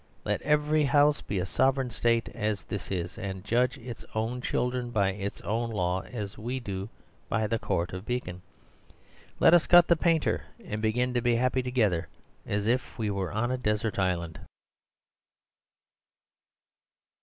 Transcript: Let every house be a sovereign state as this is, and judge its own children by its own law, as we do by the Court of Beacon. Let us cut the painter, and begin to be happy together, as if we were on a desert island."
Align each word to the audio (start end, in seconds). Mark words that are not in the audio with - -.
Let 0.25 0.41
every 0.41 0.83
house 0.85 1.21
be 1.21 1.37
a 1.37 1.45
sovereign 1.45 1.91
state 1.91 2.27
as 2.29 2.63
this 2.63 2.89
is, 2.89 3.19
and 3.19 3.45
judge 3.45 3.77
its 3.77 4.03
own 4.15 4.41
children 4.41 4.89
by 4.89 5.11
its 5.11 5.41
own 5.41 5.69
law, 5.69 6.01
as 6.01 6.39
we 6.39 6.59
do 6.59 6.89
by 7.29 7.45
the 7.45 7.59
Court 7.59 7.93
of 7.93 8.03
Beacon. 8.07 8.41
Let 9.39 9.53
us 9.53 9.67
cut 9.67 9.87
the 9.89 9.95
painter, 9.95 10.41
and 10.65 10.81
begin 10.81 11.13
to 11.13 11.21
be 11.21 11.35
happy 11.35 11.61
together, 11.61 12.07
as 12.47 12.65
if 12.65 12.97
we 12.97 13.11
were 13.11 13.31
on 13.31 13.51
a 13.51 13.59
desert 13.59 13.99
island." 13.99 14.39